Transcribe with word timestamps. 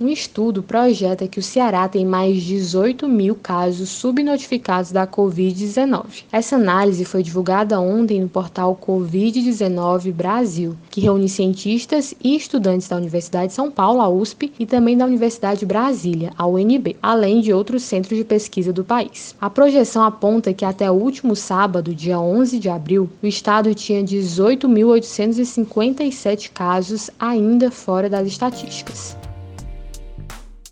Um 0.00 0.06
estudo 0.06 0.62
projeta 0.62 1.26
que 1.26 1.40
o 1.40 1.42
Ceará 1.42 1.88
tem 1.88 2.06
mais 2.06 2.36
de 2.36 2.54
18 2.54 3.08
mil 3.08 3.34
casos 3.34 3.88
subnotificados 3.88 4.92
da 4.92 5.08
Covid-19. 5.08 6.22
Essa 6.30 6.54
análise 6.54 7.04
foi 7.04 7.20
divulgada 7.20 7.80
ontem 7.80 8.20
no 8.20 8.28
portal 8.28 8.78
Covid-19 8.80 10.12
Brasil, 10.12 10.76
que 10.88 11.00
reúne 11.00 11.28
cientistas 11.28 12.14
e 12.22 12.36
estudantes 12.36 12.86
da 12.86 12.96
Universidade 12.96 13.48
de 13.48 13.54
São 13.54 13.72
Paulo, 13.72 14.00
a 14.00 14.08
USP, 14.08 14.52
e 14.56 14.64
também 14.64 14.96
da 14.96 15.04
Universidade 15.04 15.58
de 15.58 15.66
Brasília, 15.66 16.30
a 16.38 16.46
UNB, 16.46 16.94
além 17.02 17.40
de 17.40 17.52
outros 17.52 17.82
centros 17.82 18.16
de 18.16 18.24
pesquisa 18.24 18.72
do 18.72 18.84
país. 18.84 19.34
A 19.40 19.50
projeção 19.50 20.04
aponta 20.04 20.54
que 20.54 20.64
até 20.64 20.88
o 20.88 20.94
último 20.94 21.34
sábado, 21.34 21.92
dia 21.92 22.20
11 22.20 22.60
de 22.60 22.68
abril, 22.68 23.10
o 23.20 23.26
estado 23.26 23.74
tinha 23.74 24.04
18.857 24.04 26.52
casos 26.52 27.10
ainda 27.18 27.68
fora 27.72 28.08
das 28.08 28.28
estatísticas. 28.28 29.17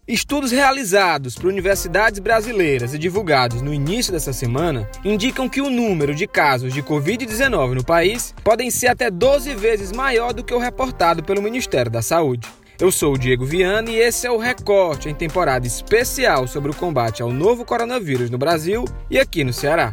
Estudos 0.08 0.52
realizados 0.52 1.34
por 1.34 1.46
universidades 1.46 2.20
brasileiras 2.20 2.94
e 2.94 2.98
divulgados 2.98 3.60
no 3.60 3.74
início 3.74 4.12
dessa 4.12 4.32
semana 4.32 4.88
indicam 5.04 5.48
que 5.48 5.60
o 5.60 5.68
número 5.68 6.14
de 6.14 6.28
casos 6.28 6.72
de 6.72 6.80
Covid-19 6.80 7.74
no 7.74 7.84
país 7.84 8.32
podem 8.44 8.70
ser 8.70 8.86
até 8.86 9.10
12 9.10 9.56
vezes 9.56 9.90
maior 9.90 10.32
do 10.32 10.44
que 10.44 10.54
o 10.54 10.60
reportado 10.60 11.24
pelo 11.24 11.42
Ministério 11.42 11.90
da 11.90 12.02
Saúde. 12.02 12.46
Eu 12.78 12.92
sou 12.92 13.14
o 13.14 13.18
Diego 13.18 13.44
Viana 13.44 13.90
e 13.90 13.96
esse 13.96 14.28
é 14.28 14.30
o 14.30 14.38
Recorte 14.38 15.08
em 15.08 15.14
temporada 15.14 15.66
especial 15.66 16.46
sobre 16.46 16.70
o 16.70 16.76
combate 16.76 17.20
ao 17.20 17.32
novo 17.32 17.64
coronavírus 17.64 18.30
no 18.30 18.38
Brasil 18.38 18.84
e 19.10 19.18
aqui 19.18 19.42
no 19.42 19.52
Ceará. 19.52 19.90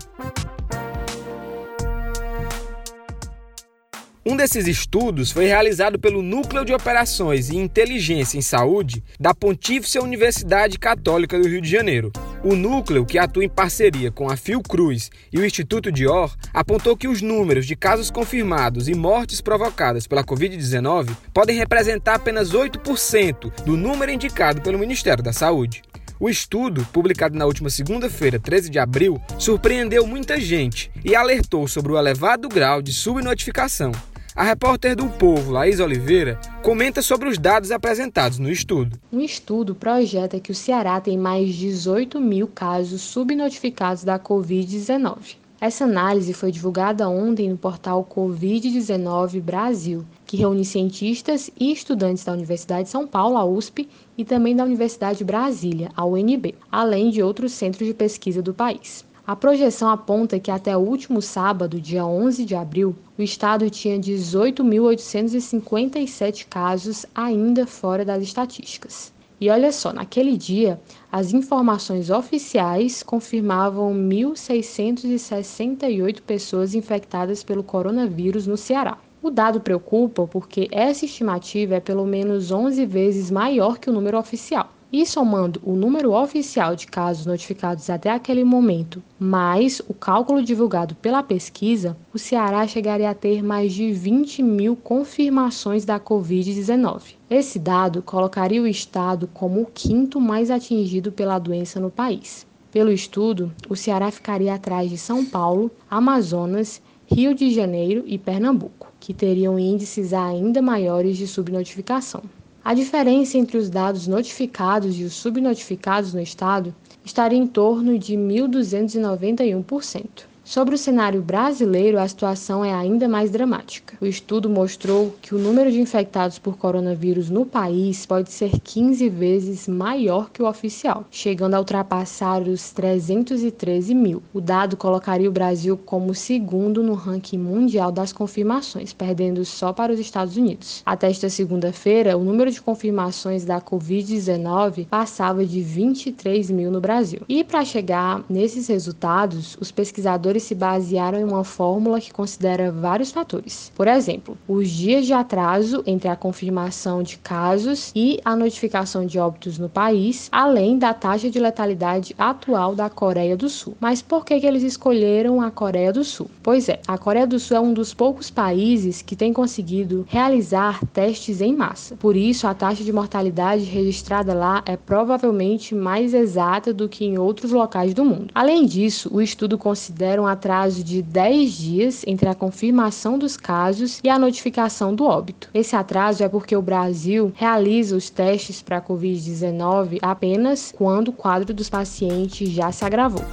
Um 4.26 4.38
desses 4.38 4.68
estudos 4.68 5.32
foi 5.32 5.48
realizado 5.48 6.00
pelo 6.00 6.22
Núcleo 6.22 6.64
de 6.64 6.74
Operações 6.74 7.50
e 7.50 7.58
Inteligência 7.58 8.38
em 8.38 8.42
Saúde 8.42 9.04
da 9.20 9.36
Pontífice 9.36 10.00
Universidade 10.00 10.80
Católica 10.80 11.38
do 11.38 11.46
Rio 11.46 11.60
de 11.60 11.70
Janeiro. 11.70 12.10
O 12.42 12.56
núcleo, 12.56 13.06
que 13.06 13.20
atua 13.20 13.44
em 13.44 13.50
parceria 13.50 14.12
com 14.12 14.30
a 14.30 14.38
Fiocruz 14.38 15.12
e 15.32 15.38
o 15.38 15.46
Instituto 15.46 15.92
Dior, 15.92 16.34
apontou 16.54 16.96
que 16.96 17.10
os 17.10 17.22
números 17.22 17.66
de 17.66 17.76
casos 17.76 18.10
confirmados 18.10 18.88
e 18.88 18.96
mortes 18.96 19.42
provocadas 19.42 20.08
pela 20.08 20.24
Covid-19 20.24 21.10
podem 21.34 21.58
representar 21.58 22.16
apenas 22.16 22.54
8% 22.54 23.64
do 23.66 23.76
número 23.76 24.10
indicado 24.10 24.62
pelo 24.62 24.80
Ministério 24.80 25.22
da 25.22 25.34
Saúde. 25.34 25.82
O 26.18 26.30
estudo, 26.30 26.88
publicado 26.94 27.38
na 27.38 27.46
última 27.46 27.70
segunda-feira, 27.70 28.40
13 28.40 28.70
de 28.70 28.80
abril, 28.80 29.22
surpreendeu 29.38 30.08
muita 30.08 30.40
gente 30.40 30.90
e 31.04 31.14
alertou 31.14 31.68
sobre 31.68 31.92
o 31.92 31.98
elevado 31.98 32.48
grau 32.48 32.82
de 32.82 32.94
subnotificação. 32.94 33.92
A 34.36 34.42
repórter 34.42 34.96
do 34.96 35.08
Povo, 35.10 35.52
Laís 35.52 35.80
Oliveira, 35.80 36.40
comenta 36.64 37.04
sobre 37.04 37.30
os 37.30 37.38
dados 37.38 37.70
apresentados 37.70 38.40
no 38.40 38.50
estudo. 38.50 39.00
Um 39.12 39.20
estudo 39.20 39.76
projeta 39.76 40.40
que 40.40 40.52
o 40.52 40.56
Ceará 40.56 41.00
tem 41.00 41.16
mais 41.20 41.50
de 41.50 41.68
18 41.68 42.20
mil 42.20 42.48
casos 42.48 43.02
subnotificados 43.02 44.04
da 44.04 44.18
Covid-19. 44.18 45.36
Essa 45.62 45.84
análise 45.84 46.34
foi 46.34 46.52
divulgada 46.52 47.08
ontem 47.08 47.48
no 47.48 47.58
portal 47.58 48.04
Covid-19 48.04 49.40
Brasil, 49.40 50.04
que 50.26 50.36
reúne 50.36 50.66
cientistas 50.66 51.52
e 51.60 51.72
estudantes 51.72 52.26
da 52.26 52.34
Universidade 52.34 52.86
de 52.86 52.90
São 52.90 53.06
Paulo, 53.06 53.38
a 53.38 53.46
USP, 53.46 53.88
e 54.18 54.26
também 54.26 54.56
da 54.56 54.66
Universidade 54.66 55.20
de 55.20 55.24
Brasília, 55.24 55.92
a 55.96 56.04
UNB, 56.04 56.56
além 56.72 57.12
de 57.12 57.22
outros 57.22 57.52
centros 57.52 57.88
de 57.88 57.94
pesquisa 57.94 58.42
do 58.42 58.52
país. 58.52 59.06
A 59.26 59.38
projeção 59.38 59.88
aponta 59.88 60.38
que 60.38 60.52
até 60.52 60.76
o 60.76 60.82
último 60.82 61.22
sábado, 61.22 61.80
dia 61.80 62.06
11 62.06 62.44
de 62.44 62.56
abril, 62.56 62.94
o 63.18 63.22
estado 63.22 63.70
tinha 63.70 63.98
18.857 63.98 66.46
casos 66.50 67.06
ainda 67.16 67.66
fora 67.66 68.04
das 68.04 68.22
estatísticas. 68.22 69.14
E 69.40 69.50
olha 69.50 69.72
só, 69.72 69.94
naquele 69.94 70.36
dia, 70.36 70.78
as 71.10 71.32
informações 71.32 72.10
oficiais 72.10 73.02
confirmavam 73.02 73.96
1.668 73.96 76.20
pessoas 76.20 76.76
infectadas 76.76 77.46
pelo 77.46 77.64
coronavírus 77.64 78.46
no 78.46 78.58
Ceará. 78.58 78.98
O 79.22 79.32
dado 79.32 79.62
preocupa 79.62 80.28
porque 80.28 80.68
essa 80.70 81.06
estimativa 81.06 81.76
é 81.76 81.80
pelo 81.80 82.06
menos 82.06 82.52
11 82.52 82.86
vezes 82.86 83.32
maior 83.32 83.80
que 83.80 83.90
o 83.90 83.94
número 83.94 84.18
oficial. 84.18 84.70
E 84.96 85.08
somando 85.08 85.60
o 85.66 85.76
número 85.76 86.14
oficial 86.14 86.76
de 86.76 86.86
casos 86.86 87.26
notificados 87.26 87.90
até 87.90 88.12
aquele 88.12 88.44
momento, 88.44 89.02
mais 89.18 89.82
o 89.90 89.94
cálculo 89.94 90.44
divulgado 90.44 90.94
pela 90.94 91.24
pesquisa, 91.24 91.98
o 92.14 92.20
Ceará 92.20 92.68
chegaria 92.68 93.10
a 93.10 93.16
ter 93.16 93.42
mais 93.42 93.74
de 93.74 93.92
20 93.92 94.44
mil 94.44 94.76
confirmações 94.76 95.84
da 95.84 96.00
Covid-19. 96.00 97.16
Esse 97.28 97.58
dado 97.58 98.04
colocaria 98.04 98.62
o 98.62 98.68
estado 98.68 99.28
como 99.34 99.64
o 99.64 99.66
quinto 99.66 100.22
mais 100.22 100.52
atingido 100.52 101.12
pela 101.12 101.40
doença 101.40 101.80
no 101.80 101.90
país. 101.90 102.46
Pelo 102.72 102.92
estudo, 102.92 103.52
o 103.68 103.76
Ceará 103.76 104.12
ficaria 104.12 104.54
atrás 104.54 104.92
de 104.92 105.00
São 105.00 105.26
Paulo, 105.26 105.72
Amazonas, 105.90 106.80
Rio 107.08 107.34
de 107.34 107.52
Janeiro 107.52 108.04
e 108.06 108.20
Pernambuco, 108.20 108.94
que 109.00 109.12
teriam 109.12 109.58
índices 109.58 110.14
ainda 110.14 110.62
maiores 110.62 111.18
de 111.18 111.26
subnotificação. 111.26 112.22
A 112.66 112.74
diferença 112.74 113.38
entre 113.38 113.58
os 113.58 113.70
dados 113.70 114.08
notificados 114.08 114.98
e 114.98 115.04
os 115.04 115.12
subnotificados 115.14 116.14
no 116.14 116.22
estado 116.22 116.74
estaria 117.04 117.38
em 117.38 117.46
torno 117.46 118.00
de 118.00 118.16
1.291%. 118.16 120.33
Sobre 120.46 120.76
o 120.76 120.78
cenário 120.78 121.22
brasileiro, 121.22 121.98
a 121.98 122.06
situação 122.06 122.66
é 122.66 122.74
ainda 122.74 123.08
mais 123.08 123.32
dramática. 123.32 123.96
O 124.02 124.06
estudo 124.06 124.50
mostrou 124.50 125.16
que 125.22 125.34
o 125.34 125.40
número 125.40 125.72
de 125.72 125.80
infectados 125.80 126.38
por 126.38 126.58
coronavírus 126.58 127.30
no 127.30 127.46
país 127.46 128.06
pode 128.06 128.30
ser 128.30 128.60
15 128.60 129.08
vezes 129.08 129.70
maior 129.70 130.30
que 130.30 130.44
o 130.44 130.48
oficial, 130.48 131.06
chegando 131.10 131.54
a 131.54 131.60
ultrapassar 131.60 132.42
os 132.42 132.72
313 132.72 133.96
mil. 133.96 134.22
O 134.34 134.42
dado 134.42 134.76
colocaria 134.76 135.30
o 135.30 135.32
Brasil 135.32 135.78
como 135.78 136.14
segundo 136.14 136.84
no 136.84 136.94
ranking 136.94 137.38
mundial 137.38 137.90
das 137.90 138.12
confirmações, 138.12 138.92
perdendo 138.92 139.46
só 139.46 139.72
para 139.72 139.94
os 139.94 140.00
Estados 140.00 140.36
Unidos. 140.36 140.84
Até 140.86 141.10
esta 141.10 141.30
segunda-feira, 141.30 142.18
o 142.18 142.24
número 142.24 142.52
de 142.52 142.62
confirmações 142.62 143.46
da 143.46 143.62
Covid-19 143.62 144.88
passava 144.88 145.46
de 145.46 145.62
23 145.62 146.52
mil 146.52 146.70
no 146.70 146.82
Brasil. 146.82 147.22
E 147.30 147.46
para 147.46 147.64
chegar 147.64 148.22
nesses 148.30 148.68
resultados, 148.68 149.56
os 149.62 149.72
pesquisadores 149.72 150.33
pesquisadores 150.34 150.44
se 150.44 150.56
basearam 150.56 151.20
em 151.20 151.24
uma 151.24 151.44
fórmula 151.44 152.00
que 152.00 152.12
considera 152.12 152.72
vários 152.72 153.12
fatores. 153.12 153.72
Por 153.76 153.88
exemplo, 153.88 154.38
os 154.48 154.70
dias 154.70 155.06
de 155.06 155.14
atraso 155.14 155.84
entre 155.86 156.08
a 156.08 156.16
confirmação 156.16 157.04
de 157.04 157.18
casos 157.18 157.92
e 157.96 158.20
a 158.26 158.36
notificação 158.36 159.06
de 159.06 159.20
óbitos 159.20 159.58
no 159.58 159.70
país, 159.70 160.30
além 160.32 160.78
da 160.78 160.94
taxa 160.94 161.30
de 161.30 161.40
letalidade 161.40 162.16
atual 162.18 162.76
da 162.76 162.90
Coreia 162.90 163.38
do 163.38 163.50
Sul. 163.50 163.76
Mas 163.80 164.02
por 164.02 164.26
que, 164.26 164.40
que 164.40 164.46
eles 164.46 164.64
escolheram 164.64 165.42
a 165.42 165.52
Coreia 165.52 165.94
do 165.94 166.04
Sul? 166.04 166.30
Pois 166.42 166.68
é, 166.68 166.80
a 166.88 166.98
Coreia 166.98 167.28
do 167.28 167.40
Sul 167.40 167.58
é 167.58 167.60
um 167.60 167.74
dos 167.74 167.94
poucos 167.94 168.30
países 168.30 169.02
que 169.02 169.16
tem 169.16 169.32
conseguido 169.34 170.06
realizar 170.10 170.84
testes 170.88 171.42
em 171.42 171.56
massa. 171.56 171.96
Por 171.96 172.16
isso, 172.16 172.48
a 172.48 172.54
taxa 172.54 172.84
de 172.84 172.92
mortalidade 172.92 173.64
registrada 173.64 174.34
lá 174.34 174.64
é 174.66 174.76
provavelmente 174.76 175.76
mais 175.76 176.14
exata 176.14 176.74
do 176.74 176.90
que 176.90 177.06
em 177.06 177.18
outros 177.18 177.52
locais 177.52 177.94
do 177.94 178.06
mundo. 178.06 178.28
Além 178.34 178.66
disso, 178.66 179.10
o 179.12 179.22
estudo 179.22 179.58
considera 179.58 180.23
um 180.24 180.28
atraso 180.28 180.84
de 180.84 181.02
10 181.02 181.52
dias 181.52 182.04
entre 182.08 182.28
a 182.30 182.34
confirmação 182.34 183.20
dos 183.20 183.38
casos 183.38 184.00
e 184.04 184.10
a 184.10 184.18
notificação 184.18 184.96
do 184.96 185.06
óbito. 185.06 185.50
Esse 185.54 185.76
atraso 185.76 186.24
é 186.24 186.30
porque 186.30 186.56
o 186.56 186.62
Brasil 186.62 187.32
realiza 187.36 187.96
os 187.96 188.10
testes 188.10 188.62
para 188.62 188.78
a 188.78 188.82
Covid-19 188.82 190.00
apenas 190.02 190.74
quando 190.76 191.10
o 191.10 191.14
quadro 191.14 191.54
dos 191.54 191.70
pacientes 191.70 192.50
já 192.50 192.72
se 192.72 192.86
agravou. 192.86 193.26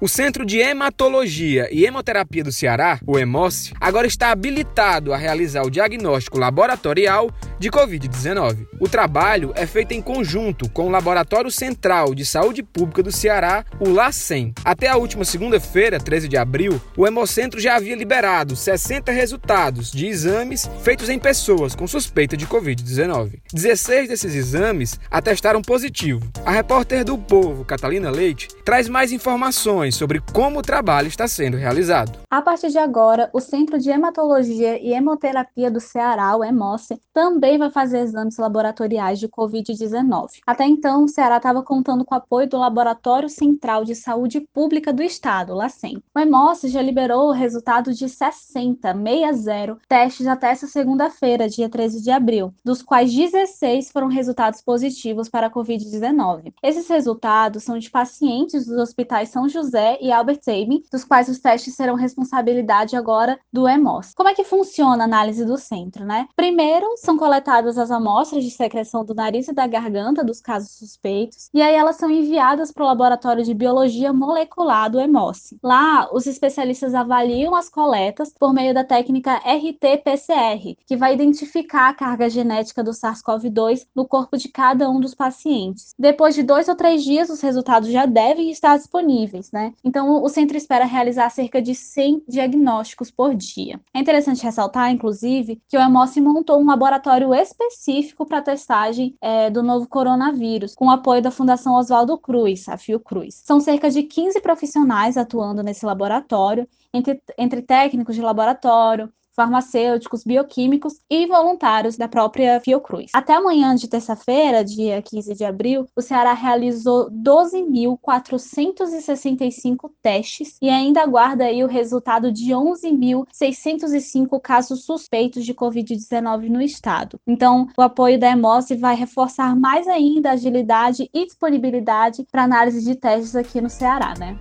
O 0.00 0.08
Centro 0.08 0.44
de 0.44 0.58
Hematologia 0.58 1.66
e 1.72 1.86
Hemoterapia 1.86 2.44
do 2.44 2.52
Ceará, 2.52 2.98
o 3.06 3.18
HEMOS, 3.18 3.72
agora 3.80 4.06
está 4.06 4.32
habilitado 4.32 5.14
a 5.14 5.16
realizar 5.16 5.62
o 5.62 5.70
diagnóstico 5.70 6.38
laboratorial 6.38 7.30
de 7.58 7.70
Covid-19. 7.70 8.66
O 8.80 8.88
trabalho 8.88 9.52
é 9.54 9.66
feito 9.66 9.92
em 9.92 10.02
conjunto 10.02 10.68
com 10.68 10.86
o 10.86 10.90
Laboratório 10.90 11.50
Central 11.50 12.14
de 12.14 12.24
Saúde 12.24 12.62
Pública 12.62 13.02
do 13.02 13.12
Ceará, 13.12 13.64
o 13.80 13.88
LACEN. 13.88 14.52
Até 14.64 14.88
a 14.88 14.96
última 14.96 15.24
segunda-feira, 15.24 15.98
13 15.98 16.28
de 16.28 16.36
abril, 16.36 16.80
o 16.96 17.06
Hemocentro 17.06 17.60
já 17.60 17.76
havia 17.76 17.96
liberado 17.96 18.56
60 18.56 19.12
resultados 19.12 19.90
de 19.90 20.06
exames 20.06 20.68
feitos 20.82 21.08
em 21.08 21.18
pessoas 21.18 21.74
com 21.74 21.86
suspeita 21.86 22.36
de 22.36 22.46
Covid-19. 22.46 23.40
16 23.52 24.08
desses 24.08 24.34
exames 24.34 24.98
atestaram 25.10 25.62
positivo. 25.62 26.20
A 26.44 26.50
repórter 26.50 27.04
do 27.04 27.16
Povo, 27.16 27.64
Catalina 27.64 28.10
Leite, 28.10 28.48
traz 28.64 28.88
mais 28.88 29.12
informações 29.12 29.94
sobre 29.94 30.20
como 30.32 30.58
o 30.58 30.62
trabalho 30.62 31.08
está 31.08 31.28
sendo 31.28 31.56
realizado. 31.56 32.18
A 32.30 32.42
partir 32.42 32.70
de 32.70 32.78
agora, 32.78 33.30
o 33.32 33.40
Centro 33.40 33.78
de 33.78 33.90
Hematologia 33.90 34.78
e 34.82 34.92
Hemoterapia 34.92 35.70
do 35.70 35.80
Ceará, 35.80 36.36
o 36.36 36.42
HEMOCE, 36.42 37.00
também 37.12 37.43
também 37.44 37.58
vai 37.58 37.70
fazer 37.70 37.98
exames 37.98 38.38
laboratoriais 38.38 39.20
de 39.20 39.28
Covid-19. 39.28 40.40
Até 40.46 40.64
então, 40.64 41.04
o 41.04 41.08
Ceará 41.08 41.36
estava 41.36 41.62
contando 41.62 42.02
com 42.02 42.14
o 42.14 42.16
apoio 42.18 42.48
do 42.48 42.56
Laboratório 42.56 43.28
Central 43.28 43.84
de 43.84 43.94
Saúde 43.94 44.40
Pública 44.40 44.94
do 44.94 45.02
Estado, 45.02 45.52
LACEN. 45.54 46.02
O 46.14 46.18
EMOS 46.18 46.62
já 46.62 46.80
liberou 46.80 47.28
o 47.28 47.32
resultado 47.32 47.92
de 47.92 48.08
60, 48.08 48.94
60 48.94 49.78
testes 49.86 50.26
até 50.26 50.52
essa 50.52 50.66
segunda-feira, 50.66 51.46
dia 51.46 51.68
13 51.68 52.02
de 52.02 52.10
abril, 52.10 52.54
dos 52.64 52.80
quais 52.80 53.12
16 53.12 53.90
foram 53.90 54.06
resultados 54.06 54.62
positivos 54.62 55.28
para 55.28 55.48
a 55.48 55.50
Covid-19. 55.50 56.54
Esses 56.62 56.88
resultados 56.88 57.62
são 57.62 57.78
de 57.78 57.90
pacientes 57.90 58.64
dos 58.64 58.78
hospitais 58.78 59.28
São 59.28 59.50
José 59.50 59.98
e 60.00 60.10
Albert 60.10 60.40
Sabin, 60.40 60.82
dos 60.90 61.04
quais 61.04 61.28
os 61.28 61.40
testes 61.40 61.74
serão 61.74 61.94
responsabilidade 61.94 62.96
agora 62.96 63.38
do 63.52 63.68
EMOS. 63.68 64.14
Como 64.14 64.30
é 64.30 64.34
que 64.34 64.44
funciona 64.44 65.04
a 65.04 65.06
análise 65.06 65.44
do 65.44 65.58
centro, 65.58 66.06
né? 66.06 66.26
Primeiro, 66.34 66.86
são 66.96 67.18
coletadas 67.34 67.76
as 67.78 67.90
amostras 67.90 68.44
de 68.44 68.50
secreção 68.50 69.04
do 69.04 69.12
nariz 69.12 69.48
e 69.48 69.52
da 69.52 69.66
garganta 69.66 70.22
dos 70.22 70.40
casos 70.40 70.70
suspeitos, 70.70 71.50
e 71.52 71.60
aí 71.60 71.74
elas 71.74 71.96
são 71.96 72.08
enviadas 72.08 72.70
para 72.70 72.84
o 72.84 72.86
laboratório 72.86 73.42
de 73.42 73.52
biologia 73.52 74.12
molecular 74.12 74.88
do 74.88 75.00
EMOS. 75.00 75.54
Lá, 75.60 76.08
os 76.12 76.26
especialistas 76.26 76.94
avaliam 76.94 77.56
as 77.56 77.68
coletas 77.68 78.32
por 78.38 78.52
meio 78.52 78.72
da 78.72 78.84
técnica 78.84 79.40
RT-PCR, 79.44 80.76
que 80.86 80.96
vai 80.96 81.14
identificar 81.14 81.88
a 81.88 81.94
carga 81.94 82.30
genética 82.30 82.84
do 82.84 82.92
SARS-CoV-2 82.92 83.86
no 83.94 84.06
corpo 84.06 84.36
de 84.36 84.48
cada 84.48 84.88
um 84.88 85.00
dos 85.00 85.14
pacientes. 85.14 85.92
Depois 85.98 86.36
de 86.36 86.44
dois 86.44 86.68
ou 86.68 86.76
três 86.76 87.02
dias, 87.02 87.30
os 87.30 87.40
resultados 87.40 87.88
já 87.90 88.06
devem 88.06 88.50
estar 88.50 88.76
disponíveis, 88.76 89.50
né? 89.50 89.72
Então, 89.82 90.22
o 90.22 90.28
centro 90.28 90.56
espera 90.56 90.84
realizar 90.84 91.28
cerca 91.30 91.60
de 91.60 91.74
100 91.74 92.24
diagnósticos 92.28 93.10
por 93.10 93.34
dia. 93.34 93.80
É 93.92 93.98
interessante 93.98 94.44
ressaltar, 94.44 94.92
inclusive, 94.92 95.60
que 95.68 95.76
o 95.76 95.80
Hemossi 95.80 96.20
montou 96.20 96.60
um 96.60 96.66
laboratório 96.66 97.23
específico 97.32 98.26
para 98.26 98.42
testagem 98.42 99.16
é, 99.20 99.48
do 99.48 99.62
novo 99.62 99.88
coronavírus, 99.88 100.74
com 100.74 100.90
apoio 100.90 101.22
da 101.22 101.30
Fundação 101.30 101.74
Oswaldo 101.74 102.18
Cruz, 102.18 102.68
a 102.68 102.76
Fiocruz. 102.76 103.40
São 103.44 103.60
cerca 103.60 103.88
de 103.88 104.02
15 104.02 104.40
profissionais 104.40 105.16
atuando 105.16 105.62
nesse 105.62 105.86
laboratório, 105.86 106.68
entre, 106.92 107.22
entre 107.38 107.62
técnicos 107.62 108.16
de 108.16 108.20
laboratório, 108.20 109.12
farmacêuticos, 109.34 110.22
bioquímicos 110.24 111.00
e 111.10 111.26
voluntários 111.26 111.96
da 111.96 112.06
própria 112.08 112.60
Fiocruz. 112.60 113.10
Até 113.12 113.34
amanhã 113.34 113.74
de 113.74 113.88
terça-feira, 113.88 114.64
dia 114.64 115.02
15 115.02 115.34
de 115.34 115.44
abril, 115.44 115.88
o 115.96 116.00
Ceará 116.00 116.32
realizou 116.32 117.10
12.465 117.10 119.90
testes 120.02 120.56
e 120.60 120.68
ainda 120.68 121.02
aguarda 121.02 121.44
aí 121.44 121.64
o 121.64 121.68
resultado 121.68 122.32
de 122.32 122.52
11.605 122.52 124.40
casos 124.40 124.84
suspeitos 124.84 125.44
de 125.44 125.52
Covid-19 125.54 126.48
no 126.48 126.62
estado. 126.62 127.18
Então, 127.26 127.66
o 127.76 127.82
apoio 127.82 128.16
da 128.18 128.30
Hemose 128.30 128.76
vai 128.76 128.94
reforçar 128.94 129.56
mais 129.56 129.88
ainda 129.88 130.30
a 130.30 130.34
agilidade 130.34 131.10
e 131.12 131.26
disponibilidade 131.26 132.24
para 132.30 132.44
análise 132.44 132.82
de 132.82 132.94
testes 132.94 133.36
aqui 133.36 133.60
no 133.60 133.70
Ceará, 133.70 134.14
né? 134.18 134.38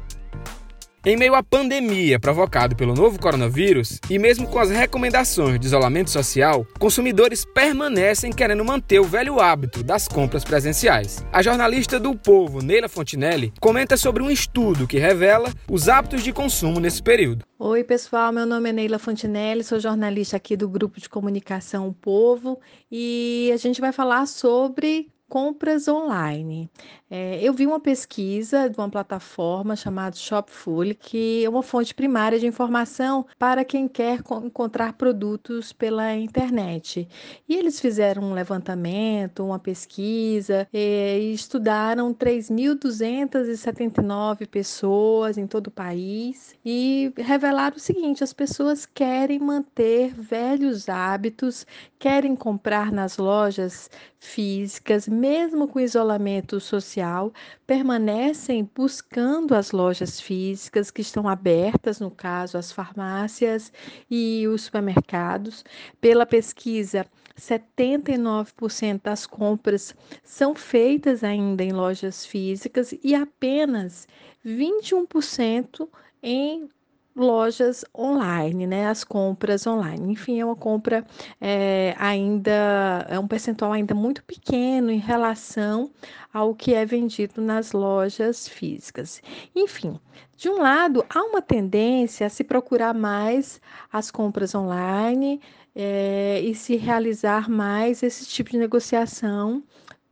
Em 1.06 1.18
meio 1.18 1.36
à 1.36 1.44
pandemia 1.44 2.18
provocada 2.18 2.74
pelo 2.78 2.94
novo 2.94 3.20
coronavírus 3.20 4.00
e 4.10 4.18
mesmo 4.18 4.48
com 4.48 4.58
as 4.58 4.70
recomendações 4.70 5.60
de 5.60 5.66
isolamento 5.66 6.10
social, 6.10 6.66
consumidores 6.80 7.44
permanecem 7.44 8.32
querendo 8.32 8.64
manter 8.64 9.02
o 9.02 9.04
velho 9.04 9.42
hábito 9.42 9.84
das 9.84 10.08
compras 10.08 10.46
presenciais. 10.46 11.26
A 11.34 11.44
jornalista 11.44 12.00
do 12.00 12.16
Povo, 12.16 12.62
Neila 12.62 12.88
Fontinelli, 12.88 13.52
comenta 13.60 13.98
sobre 13.98 14.24
um 14.24 14.32
estudo 14.32 14.88
que 14.88 14.98
revela 14.98 15.52
os 15.70 15.90
hábitos 15.90 16.24
de 16.24 16.32
consumo 16.32 16.80
nesse 16.80 17.04
período. 17.04 17.44
Oi, 17.60 17.84
pessoal, 17.84 18.32
meu 18.32 18.46
nome 18.46 18.70
é 18.70 18.74
Neila 18.74 18.98
Fontinelli, 18.98 19.66
sou 19.66 19.82
jornalista 19.82 20.38
aqui 20.38 20.56
do 20.56 20.70
grupo 20.70 21.02
de 21.02 21.10
comunicação 21.10 21.86
o 21.86 21.94
Povo 21.94 22.62
e 22.90 23.52
a 23.54 23.58
gente 23.58 23.82
vai 23.82 23.92
falar 23.92 24.26
sobre 24.26 25.10
compras 25.33 25.88
online. 25.88 26.69
É, 27.09 27.39
eu 27.41 27.53
vi 27.53 27.65
uma 27.65 27.80
pesquisa 27.80 28.69
de 28.69 28.77
uma 28.77 28.88
plataforma 28.88 29.75
chamada 29.75 30.15
Shopful, 30.15 30.94
que 31.00 31.44
é 31.44 31.50
uma 31.50 31.63
fonte 31.63 31.91
primária 31.91 32.39
de 32.39 32.45
informação 32.45 33.25
para 33.39 33.65
quem 33.65 33.88
quer 33.88 34.19
encontrar 34.44 34.94
produtos 34.94 35.74
pela 35.74 36.15
internet. 36.15 37.07
E 37.50 37.56
eles 37.56 37.80
fizeram 37.80 38.21
um 38.21 38.33
levantamento, 38.33 39.44
uma 39.44 39.57
pesquisa, 39.57 40.68
é, 40.71 41.19
e 41.19 41.33
estudaram 41.33 42.13
3.279 42.13 44.47
pessoas 44.47 45.35
em 45.35 45.47
todo 45.47 45.65
o 45.68 45.71
país 45.71 46.53
e 46.63 47.12
revelaram 47.18 47.77
o 47.77 47.80
seguinte: 47.80 48.24
as 48.24 48.33
pessoas 48.33 48.85
querem 48.85 49.39
manter 49.39 50.13
velhos 50.13 50.89
hábitos, 50.89 51.65
querem 51.97 52.35
comprar 52.35 52.91
nas 52.91 53.18
lojas 53.18 53.89
físicas, 54.24 55.08
mesmo 55.08 55.68
com 55.68 55.80
isolamento 55.80 56.60
social 56.60 57.31
permanecem 57.68 58.70
buscando 58.74 59.54
as 59.54 59.72
lojas 59.72 60.20
físicas 60.20 60.90
que 60.90 61.02
estão 61.02 61.28
abertas, 61.28 62.00
no 62.00 62.10
caso, 62.10 62.58
as 62.58 62.72
farmácias 62.72 63.72
e 64.10 64.48
os 64.48 64.64
supermercados. 64.64 65.66
Pela 66.00 66.25
pesquisa, 66.25 67.06
79% 67.38 69.02
das 69.04 69.25
compras 69.28 69.94
são 70.24 70.56
feitas 70.56 71.24
ainda 71.24 71.64
em 71.64 71.72
lojas 71.72 72.26
físicas 72.26 72.96
e 73.04 73.14
apenas 73.14 74.08
21% 74.46 75.88
em 76.22 76.69
lojas 77.15 77.86
online, 77.98 78.65
né? 78.65 78.88
As 78.88 79.04
compras 79.04 79.68
online. 79.68 80.13
Enfim, 80.13 80.39
é 80.39 80.45
uma 80.45 80.56
compra 80.56 81.06
é, 81.39 81.95
ainda, 81.98 83.06
é 83.10 83.19
um 83.19 83.27
percentual 83.27 83.71
ainda 83.71 83.94
muito 83.94 84.24
pequeno 84.24 84.89
em 84.92 84.98
relação 84.98 85.92
ao 86.33 86.56
que 86.56 86.74
é 86.74 86.86
vendido 86.86 87.42
nas 87.42 87.71
lojas 87.71 88.48
físicas. 88.48 89.21
Enfim, 89.56 90.00
de 90.36 90.50
um 90.50 90.57
lado, 90.57 91.06
há 91.10 91.21
uma 91.24 91.42
tendência 91.42 92.27
a 92.27 92.30
se 92.30 92.44
procurar 92.44 92.94
mais 92.94 93.62
as 93.92 94.09
compras 94.09 94.56
online 94.56 95.39
é, 95.75 96.42
e 96.42 96.54
se 96.56 96.75
realizar 96.75 97.50
mais 97.50 98.04
esse 98.04 98.25
tipo 98.25 98.50
de 98.51 98.57
negociação 98.57 99.63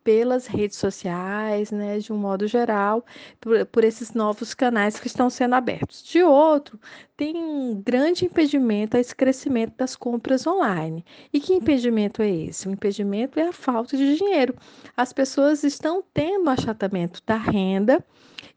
pelas 0.03 0.47
redes 0.47 0.77
sociais, 0.77 1.71
né, 1.71 1.99
de 1.99 2.11
um 2.11 2.17
modo 2.17 2.47
geral, 2.47 3.05
por, 3.39 3.65
por, 3.67 3.83
esses 3.83 4.13
novos 4.13 4.53
canais 4.53 4.99
que 4.99 5.07
estão 5.07 5.29
sendo 5.29 5.55
abertos. 5.55 6.03
De 6.03 6.23
outro, 6.23 6.79
tem 7.21 7.37
um 7.37 7.79
grande 7.79 8.25
impedimento 8.25 8.97
a 8.97 8.99
esse 8.99 9.15
crescimento 9.15 9.75
das 9.77 9.95
compras 9.95 10.47
online. 10.47 11.05
E 11.31 11.39
que 11.39 11.53
impedimento 11.53 12.19
é 12.19 12.27
esse? 12.27 12.67
O 12.67 12.71
impedimento 12.71 13.39
é 13.39 13.43
a 13.43 13.51
falta 13.51 13.95
de 13.95 14.15
dinheiro. 14.15 14.55
As 14.97 15.13
pessoas 15.13 15.63
estão 15.63 16.03
tendo 16.15 16.49
achatamento 16.49 17.21
da 17.23 17.35
renda 17.37 18.03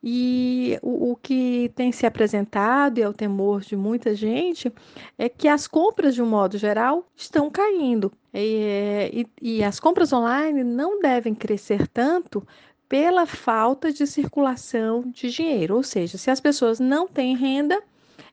e 0.02 0.78
o, 0.81 1.11
o, 1.11 1.16
que 1.16 1.70
tem 1.75 1.93
se 1.93 2.06
apresentado, 2.06 2.96
e 2.96 3.02
é 3.02 3.08
o 3.08 3.12
temor 3.12 3.61
de 3.61 3.76
muita 3.76 4.14
gente, 4.14 4.72
é 5.19 5.28
que 5.28 5.46
as 5.46 5.66
compras, 5.66 6.14
de 6.14 6.22
um 6.22 6.26
modo 6.26 6.56
geral, 6.56 7.06
estão 7.14 7.50
caindo. 7.50 8.11
E, 8.32 9.26
e, 9.43 9.58
e 9.58 9.62
as 9.62 9.78
compras 9.78 10.11
online 10.11 10.64
não 10.64 11.02
devem 11.02 11.34
crescer 11.34 11.87
tanto 11.87 12.43
pela 12.88 13.26
falta 13.26 13.92
de 13.92 14.06
circulação 14.06 15.02
de 15.02 15.28
dinheiro. 15.28 15.76
Ou 15.76 15.83
seja, 15.83 16.16
se 16.16 16.30
as 16.30 16.40
pessoas 16.40 16.80
não 16.80 17.06
têm 17.06 17.37
renda, 17.37 17.83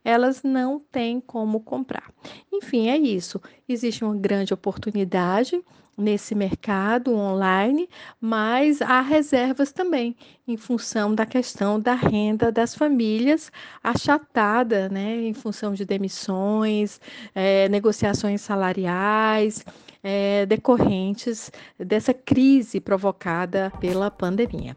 elas 0.04 0.44
não 0.44 0.80
têm 0.80 1.20
como 1.20 1.60
comprar. 1.60 2.12
Enfim, 2.52 2.90
é 2.90 2.98
isso. 2.98 3.42
Existe 3.68 4.04
uma 4.04 4.16
grande 4.16 4.54
oportunidade 4.54 5.64
nesse 5.98 6.34
mercado 6.34 7.14
online, 7.14 7.88
mas 8.20 8.82
há 8.82 9.02
reservas 9.02 9.72
também 9.72 10.16
em 10.48 10.58
função 10.58 11.14
da 11.14 11.26
questão 11.26 11.80
da 11.80 11.94
renda 11.94 12.52
das 12.52 12.74
famílias 12.74 13.52
achatada, 13.84 14.90
né, 14.90 15.22
em 15.22 15.34
função 15.34 15.74
de 15.74 15.86
demissões, 15.86 17.00
é, 17.36 17.70
negociações 17.70 18.42
salariais. 18.42 19.64
É, 20.04 20.48
decorrentes 20.48 21.52
dessa 21.78 22.12
crise 22.12 22.80
provocada 22.80 23.72
pela 23.80 24.10
pandemia. 24.10 24.76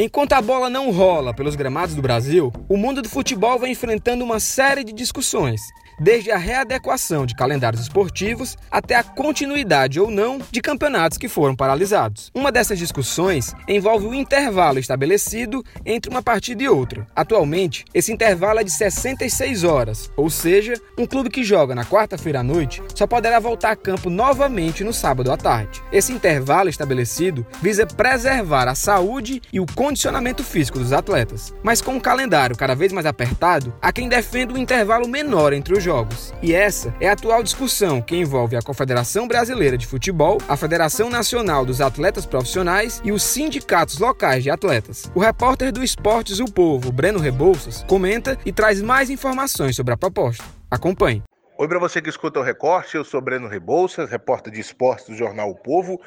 Enquanto 0.00 0.34
a 0.34 0.40
bola 0.40 0.70
não 0.70 0.92
rola 0.92 1.34
pelos 1.34 1.56
gramados 1.56 1.92
do 1.92 2.00
Brasil, 2.00 2.52
o 2.68 2.76
mundo 2.76 3.02
do 3.02 3.08
futebol 3.08 3.58
vai 3.58 3.70
enfrentando 3.70 4.22
uma 4.22 4.38
série 4.38 4.84
de 4.84 4.92
discussões 4.92 5.60
desde 5.98 6.30
a 6.30 6.36
readequação 6.36 7.26
de 7.26 7.34
calendários 7.34 7.82
esportivos 7.82 8.56
até 8.70 8.94
a 8.94 9.02
continuidade 9.02 10.00
ou 10.00 10.10
não 10.10 10.40
de 10.50 10.60
campeonatos 10.60 11.18
que 11.18 11.28
foram 11.28 11.56
paralisados. 11.56 12.30
Uma 12.34 12.52
dessas 12.52 12.78
discussões 12.78 13.54
envolve 13.66 14.06
o 14.06 14.14
intervalo 14.14 14.78
estabelecido 14.78 15.64
entre 15.84 16.10
uma 16.10 16.22
partida 16.22 16.62
e 16.62 16.68
outra. 16.68 17.06
Atualmente, 17.14 17.84
esse 17.92 18.12
intervalo 18.12 18.60
é 18.60 18.64
de 18.64 18.70
66 18.70 19.64
horas, 19.64 20.10
ou 20.16 20.30
seja, 20.30 20.74
um 20.96 21.06
clube 21.06 21.30
que 21.30 21.42
joga 21.42 21.74
na 21.74 21.84
quarta-feira 21.84 22.40
à 22.40 22.42
noite 22.42 22.82
só 22.94 23.06
poderá 23.06 23.40
voltar 23.40 23.72
a 23.72 23.76
campo 23.76 24.10
novamente 24.10 24.84
no 24.84 24.92
sábado 24.92 25.32
à 25.32 25.36
tarde. 25.36 25.82
Esse 25.92 26.12
intervalo 26.12 26.68
estabelecido 26.68 27.46
visa 27.60 27.86
preservar 27.86 28.68
a 28.68 28.74
saúde 28.74 29.42
e 29.52 29.60
o 29.60 29.66
condicionamento 29.74 30.44
físico 30.44 30.78
dos 30.78 30.92
atletas. 30.92 31.54
Mas 31.62 31.80
com 31.80 31.96
o 31.96 32.00
calendário 32.00 32.56
cada 32.56 32.74
vez 32.74 32.92
mais 32.92 33.06
apertado, 33.06 33.72
há 33.80 33.92
quem 33.92 34.08
defenda 34.08 34.54
um 34.54 34.58
intervalo 34.58 35.08
menor 35.08 35.52
entre 35.52 35.76
os 35.76 35.82
jogos. 35.88 36.34
E 36.42 36.54
essa 36.54 36.94
é 37.00 37.08
a 37.08 37.12
atual 37.12 37.42
discussão 37.42 38.02
que 38.02 38.14
envolve 38.14 38.54
a 38.54 38.60
Confederação 38.60 39.26
Brasileira 39.26 39.78
de 39.78 39.86
Futebol, 39.86 40.36
a 40.46 40.54
Federação 40.54 41.08
Nacional 41.08 41.64
dos 41.64 41.80
Atletas 41.80 42.26
Profissionais 42.26 43.00
e 43.02 43.10
os 43.10 43.22
sindicatos 43.22 43.98
locais 43.98 44.42
de 44.42 44.50
atletas. 44.50 45.10
O 45.14 45.20
repórter 45.20 45.72
do 45.72 45.82
Esportes 45.82 46.40
O 46.40 46.44
Povo, 46.44 46.92
Breno 46.92 47.18
Rebouças, 47.18 47.86
comenta 47.88 48.38
e 48.44 48.52
traz 48.52 48.82
mais 48.82 49.08
informações 49.08 49.74
sobre 49.76 49.94
a 49.94 49.96
proposta. 49.96 50.44
Acompanhe. 50.70 51.22
Oi 51.56 51.66
para 51.66 51.78
você 51.78 52.02
que 52.02 52.10
escuta 52.10 52.38
o 52.38 52.42
Recorte, 52.42 52.94
eu 52.94 53.04
sou 53.04 53.22
Breno 53.22 53.48
Rebouças, 53.48 54.10
repórter 54.10 54.52
de 54.52 54.60
esportes 54.60 55.06
do 55.06 55.16
jornal 55.16 55.48
O 55.48 55.54
Povo. 55.54 55.98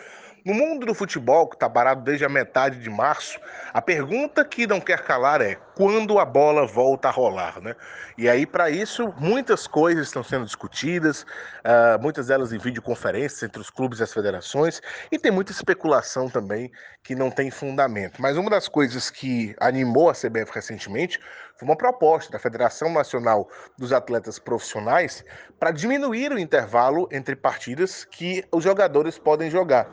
No 0.43 0.55
mundo 0.55 0.88
do 0.88 0.95
futebol, 0.95 1.48
que 1.48 1.55
está 1.55 1.69
parado 1.69 2.01
desde 2.01 2.25
a 2.25 2.29
metade 2.29 2.79
de 2.79 2.89
março, 2.89 3.39
a 3.71 3.79
pergunta 3.79 4.43
que 4.43 4.65
não 4.65 4.81
quer 4.81 5.03
calar 5.03 5.39
é 5.39 5.55
quando 5.75 6.17
a 6.17 6.25
bola 6.25 6.65
volta 6.65 7.10
a 7.10 7.12
rolar, 7.12 7.62
né? 7.62 7.75
E 8.17 8.27
aí, 8.27 8.48
para 8.48 8.67
isso, 8.71 9.13
muitas 9.19 9.67
coisas 9.67 10.07
estão 10.07 10.24
sendo 10.24 10.45
discutidas, 10.45 11.21
uh, 11.21 12.01
muitas 12.01 12.27
delas 12.27 12.51
em 12.51 12.57
videoconferências 12.57 13.43
entre 13.43 13.62
os 13.62 13.69
clubes 13.69 14.00
e 14.00 14.03
as 14.03 14.12
federações, 14.12 14.81
e 15.12 15.19
tem 15.19 15.31
muita 15.31 15.51
especulação 15.51 16.27
também 16.27 16.71
que 17.03 17.13
não 17.13 17.29
tem 17.29 17.51
fundamento. 17.51 18.19
Mas 18.19 18.36
uma 18.36 18.50
das 18.50 18.67
coisas 18.67 19.12
que 19.12 19.55
animou 19.60 20.10
a 20.10 20.13
CBF 20.13 20.51
recentemente 20.53 21.19
foi 21.55 21.67
uma 21.67 21.77
proposta 21.77 22.31
da 22.31 22.39
Federação 22.39 22.91
Nacional 22.91 23.48
dos 23.77 23.93
Atletas 23.93 24.39
Profissionais 24.39 25.24
para 25.60 25.69
diminuir 25.69 26.31
o 26.31 26.39
intervalo 26.39 27.07
entre 27.12 27.36
partidas 27.36 28.03
que 28.03 28.43
os 28.51 28.63
jogadores 28.63 29.19
podem 29.19 29.51
jogar. 29.51 29.88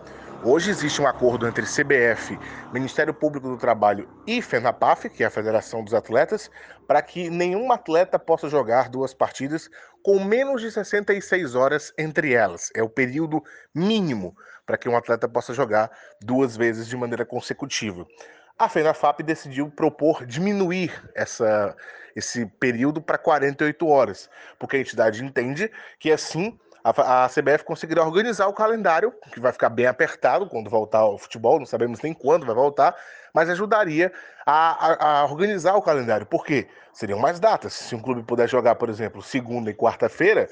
Hoje 0.44 0.70
existe 0.70 1.02
um 1.02 1.06
acordo 1.06 1.48
entre 1.48 1.64
CBF, 1.66 2.38
Ministério 2.72 3.12
Público 3.12 3.48
do 3.48 3.56
Trabalho 3.56 4.08
e 4.24 4.40
FENAPAF, 4.40 5.10
que 5.10 5.24
é 5.24 5.26
a 5.26 5.30
Federação 5.30 5.82
dos 5.82 5.92
Atletas, 5.92 6.48
para 6.86 7.02
que 7.02 7.28
nenhum 7.28 7.72
atleta 7.72 8.20
possa 8.20 8.48
jogar 8.48 8.88
duas 8.88 9.12
partidas 9.12 9.68
com 10.00 10.22
menos 10.22 10.62
de 10.62 10.70
66 10.70 11.56
horas 11.56 11.92
entre 11.98 12.34
elas. 12.34 12.70
É 12.72 12.80
o 12.80 12.88
período 12.88 13.42
mínimo 13.74 14.36
para 14.64 14.78
que 14.78 14.88
um 14.88 14.96
atleta 14.96 15.28
possa 15.28 15.52
jogar 15.52 15.90
duas 16.22 16.56
vezes 16.56 16.86
de 16.86 16.96
maneira 16.96 17.26
consecutiva. 17.26 18.06
A 18.56 18.68
FENAFAP 18.68 19.24
decidiu 19.24 19.68
propor 19.68 20.24
diminuir 20.24 20.92
essa, 21.16 21.76
esse 22.14 22.46
período 22.46 23.02
para 23.02 23.18
48 23.18 23.86
horas, 23.88 24.30
porque 24.56 24.76
a 24.76 24.80
entidade 24.80 25.24
entende 25.24 25.68
que 25.98 26.12
assim 26.12 26.56
a, 26.82 27.24
a 27.24 27.28
CBF 27.28 27.64
conseguirá 27.64 28.04
organizar 28.04 28.46
o 28.46 28.52
calendário, 28.52 29.12
que 29.32 29.40
vai 29.40 29.52
ficar 29.52 29.68
bem 29.68 29.86
apertado 29.86 30.46
quando 30.48 30.70
voltar 30.70 31.00
ao 31.00 31.18
futebol, 31.18 31.58
não 31.58 31.66
sabemos 31.66 32.00
nem 32.00 32.12
quando 32.12 32.46
vai 32.46 32.54
voltar, 32.54 32.94
mas 33.34 33.48
ajudaria 33.50 34.12
a, 34.46 34.86
a, 34.86 35.20
a 35.20 35.24
organizar 35.24 35.74
o 35.74 35.82
calendário. 35.82 36.26
Por 36.26 36.44
quê? 36.44 36.68
Seriam 36.92 37.18
mais 37.18 37.38
datas. 37.38 37.72
Se 37.72 37.94
um 37.94 38.00
clube 38.00 38.22
puder 38.22 38.48
jogar, 38.48 38.74
por 38.76 38.88
exemplo, 38.88 39.22
segunda 39.22 39.70
e 39.70 39.74
quarta-feira, 39.74 40.48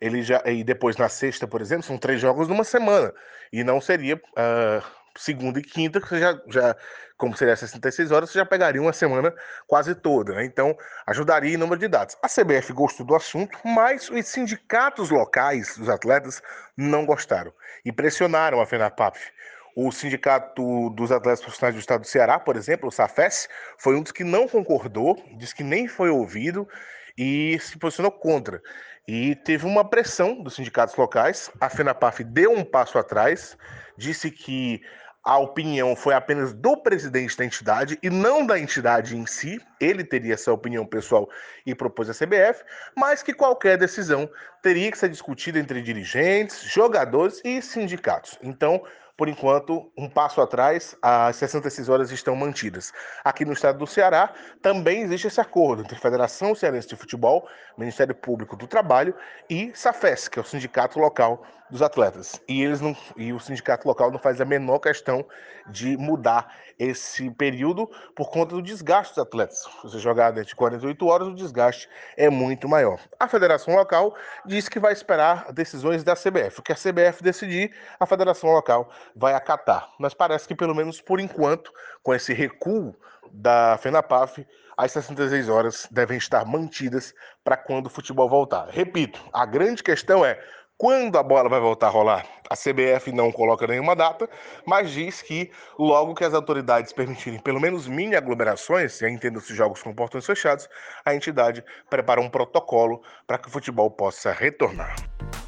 ele 0.00 0.22
já 0.22 0.42
e 0.46 0.64
depois 0.64 0.96
na 0.96 1.08
sexta, 1.08 1.46
por 1.46 1.60
exemplo, 1.60 1.82
são 1.82 1.98
três 1.98 2.20
jogos 2.20 2.48
numa 2.48 2.64
semana 2.64 3.12
e 3.52 3.62
não 3.62 3.80
seria 3.80 4.16
uh, 4.16 4.99
segunda 5.16 5.58
e 5.58 5.62
quinta, 5.62 6.00
que 6.00 6.08
você 6.08 6.18
já, 6.18 6.40
já 6.48 6.76
como 7.16 7.36
seria 7.36 7.54
66 7.54 8.10
horas, 8.10 8.30
você 8.30 8.38
já 8.38 8.46
pegaria 8.46 8.80
uma 8.80 8.92
semana 8.92 9.32
quase 9.66 9.94
toda. 9.94 10.34
Né? 10.34 10.44
Então, 10.44 10.76
ajudaria 11.06 11.54
em 11.54 11.56
número 11.56 11.78
de 11.78 11.88
dados. 11.88 12.16
A 12.22 12.28
CBF 12.28 12.72
gostou 12.72 13.04
do 13.04 13.14
assunto, 13.14 13.58
mas 13.64 14.08
os 14.08 14.26
sindicatos 14.26 15.10
locais 15.10 15.76
dos 15.76 15.88
atletas 15.88 16.42
não 16.76 17.04
gostaram 17.04 17.52
e 17.84 17.92
pressionaram 17.92 18.60
a 18.60 18.66
FENAPAF. 18.66 19.32
O 19.76 19.92
Sindicato 19.92 20.90
dos 20.90 21.12
Atletas 21.12 21.40
Profissionais 21.40 21.76
do 21.76 21.80
Estado 21.80 22.00
do 22.00 22.06
Ceará, 22.06 22.40
por 22.40 22.56
exemplo, 22.56 22.88
o 22.88 22.90
SAFES, 22.90 23.48
foi 23.78 23.94
um 23.94 24.02
dos 24.02 24.10
que 24.10 24.24
não 24.24 24.48
concordou, 24.48 25.16
disse 25.36 25.54
que 25.54 25.62
nem 25.62 25.86
foi 25.86 26.10
ouvido 26.10 26.68
e 27.16 27.56
se 27.60 27.78
posicionou 27.78 28.10
contra. 28.10 28.60
E 29.06 29.34
teve 29.36 29.66
uma 29.66 29.88
pressão 29.88 30.42
dos 30.42 30.54
sindicatos 30.54 30.96
locais. 30.96 31.50
A 31.60 31.68
FENAPAF 31.68 32.24
deu 32.24 32.52
um 32.52 32.64
passo 32.64 32.98
atrás, 32.98 33.56
disse 34.00 34.30
que 34.30 34.82
a 35.22 35.36
opinião 35.36 35.94
foi 35.94 36.14
apenas 36.14 36.54
do 36.54 36.76
presidente 36.78 37.36
da 37.36 37.44
entidade 37.44 37.98
e 38.02 38.08
não 38.08 38.46
da 38.46 38.58
entidade 38.58 39.14
em 39.14 39.26
si. 39.26 39.60
Ele 39.78 40.02
teria 40.02 40.32
essa 40.32 40.50
opinião 40.50 40.86
pessoal 40.86 41.28
e 41.66 41.74
propôs 41.74 42.08
a 42.08 42.14
CBF, 42.14 42.64
mas 42.96 43.22
que 43.22 43.34
qualquer 43.34 43.76
decisão 43.76 44.28
teria 44.62 44.90
que 44.90 44.96
ser 44.96 45.10
discutida 45.10 45.58
entre 45.58 45.82
dirigentes, 45.82 46.62
jogadores 46.62 47.40
e 47.44 47.60
sindicatos. 47.60 48.38
Então, 48.42 48.82
por 49.20 49.28
enquanto, 49.28 49.92
um 49.98 50.08
passo 50.08 50.40
atrás, 50.40 50.96
as 51.02 51.36
66 51.36 51.90
horas 51.90 52.10
estão 52.10 52.34
mantidas. 52.34 52.90
Aqui 53.22 53.44
no 53.44 53.52
estado 53.52 53.78
do 53.78 53.86
Ceará 53.86 54.32
também 54.62 55.02
existe 55.02 55.26
esse 55.26 55.38
acordo 55.38 55.82
entre 55.82 55.94
a 55.94 55.98
Federação 55.98 56.54
Cearense 56.54 56.88
de 56.88 56.96
Futebol, 56.96 57.46
Ministério 57.76 58.14
Público 58.14 58.56
do 58.56 58.66
Trabalho 58.66 59.14
e 59.50 59.72
SAFES, 59.74 60.26
que 60.26 60.38
é 60.38 60.42
o 60.42 60.44
sindicato 60.44 60.98
local 60.98 61.44
dos 61.70 61.82
atletas. 61.82 62.40
E 62.48 62.62
eles 62.62 62.80
não 62.80 62.96
e 63.16 63.32
o 63.32 63.38
sindicato 63.38 63.86
local 63.86 64.10
não 64.10 64.18
faz 64.18 64.40
a 64.40 64.44
menor 64.44 64.78
questão 64.78 65.24
de 65.68 65.96
mudar 65.96 66.52
esse 66.78 67.30
período 67.30 67.88
por 68.14 68.30
conta 68.30 68.54
do 68.54 68.62
desgaste 68.62 69.14
dos 69.14 69.22
atletas. 69.22 69.64
Você 69.82 69.98
jogar 69.98 70.30
dentro 70.30 70.48
de 70.48 70.56
48 70.56 71.06
horas, 71.06 71.28
o 71.28 71.34
desgaste 71.34 71.88
é 72.16 72.28
muito 72.28 72.68
maior. 72.68 72.98
A 73.18 73.28
federação 73.28 73.74
local 73.74 74.16
diz 74.46 74.68
que 74.68 74.80
vai 74.80 74.92
esperar 74.92 75.52
decisões 75.52 76.02
da 76.02 76.14
CBF. 76.14 76.60
O 76.60 76.62
que 76.62 76.72
a 76.72 76.76
CBF 76.76 77.22
decidir, 77.22 77.72
a 77.98 78.06
federação 78.06 78.50
local 78.50 78.90
vai 79.14 79.34
acatar. 79.34 79.88
Mas 79.98 80.14
parece 80.14 80.46
que 80.46 80.54
pelo 80.54 80.74
menos 80.74 81.00
por 81.00 81.20
enquanto, 81.20 81.72
com 82.02 82.14
esse 82.14 82.32
recuo 82.32 82.94
da 83.32 83.78
FENAPAF, 83.78 84.46
as 84.76 84.92
66 84.92 85.48
horas 85.48 85.86
devem 85.90 86.16
estar 86.16 86.44
mantidas 86.46 87.14
para 87.44 87.56
quando 87.56 87.86
o 87.86 87.90
futebol 87.90 88.28
voltar. 88.28 88.68
Repito, 88.70 89.20
a 89.32 89.44
grande 89.44 89.82
questão 89.82 90.24
é 90.24 90.40
quando 90.80 91.18
a 91.18 91.22
bola 91.22 91.46
vai 91.46 91.60
voltar 91.60 91.88
a 91.88 91.90
rolar? 91.90 92.26
A 92.48 92.56
CBF 92.56 93.12
não 93.12 93.30
coloca 93.30 93.66
nenhuma 93.66 93.94
data, 93.94 94.26
mas 94.64 94.90
diz 94.90 95.20
que 95.20 95.50
logo 95.78 96.14
que 96.14 96.24
as 96.24 96.32
autoridades 96.32 96.90
permitirem 96.90 97.38
pelo 97.38 97.60
menos 97.60 97.86
mini 97.86 98.16
aglomerações, 98.16 99.02
e 99.02 99.06
entenda-se 99.06 99.54
jogos 99.54 99.82
com 99.82 99.94
portões 99.94 100.24
fechados, 100.24 100.66
a 101.04 101.14
entidade 101.14 101.62
prepara 101.90 102.18
um 102.18 102.30
protocolo 102.30 103.02
para 103.26 103.36
que 103.36 103.48
o 103.48 103.50
futebol 103.50 103.90
possa 103.90 104.32
retornar. 104.32 104.96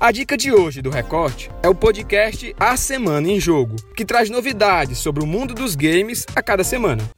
A 0.03 0.11
dica 0.11 0.37
de 0.37 0.51
hoje 0.51 0.83
do 0.83 0.91
Recorte 0.91 1.49
é 1.63 1.69
o 1.69 1.75
podcast 1.77 2.53
A 2.59 2.77
Semana 2.77 3.29
em 3.29 3.39
Jogo, 3.39 3.77
que 3.95 4.05
traz 4.05 4.29
novidades 4.29 4.99
sobre 4.99 5.23
o 5.23 5.27
mundo 5.29 5.55
dos 5.55 5.77
games 5.77 6.27
a 6.35 6.43
cada 6.43 6.65
semana. 6.65 7.09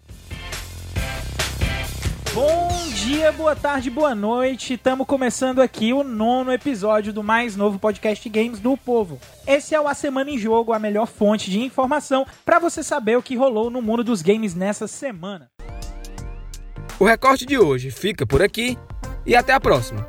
Bom 2.35 2.69
dia, 2.95 3.33
boa 3.33 3.57
tarde, 3.57 3.89
boa 3.89 4.15
noite. 4.15 4.75
Estamos 4.75 5.07
começando 5.07 5.63
aqui 5.63 5.95
o 5.95 6.05
nono 6.05 6.53
episódio 6.53 7.11
do 7.11 7.23
mais 7.23 7.57
novo 7.57 7.79
podcast 7.79 8.29
Games 8.29 8.61
do 8.61 8.77
Povo. 8.77 9.19
Esse 9.47 9.75
é 9.75 9.81
o 9.81 9.89
A 9.89 9.95
Semana 9.95 10.31
em 10.31 10.37
Jogo, 10.37 10.75
a 10.75 10.79
melhor 10.79 11.07
fonte 11.07 11.51
de 11.51 11.61
informação 11.61 12.27
para 12.45 12.59
você 12.59 12.83
saber 12.83 13.17
o 13.17 13.23
que 13.23 13.35
rolou 13.35 13.71
no 13.71 13.81
mundo 13.81 14.05
dos 14.05 14.21
games 14.21 14.55
nessa 14.55 14.87
semana. 14.87 15.49
O 17.01 17.07
recorte 17.07 17.47
de 17.47 17.57
hoje 17.57 17.91
fica 17.91 18.27
por 18.27 18.43
aqui 18.43 18.77
e 19.25 19.35
até 19.35 19.55
a 19.55 19.59
próxima. 19.59 20.07